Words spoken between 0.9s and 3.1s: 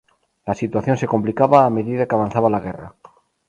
se complicaba a medida que avanzaba la guerra.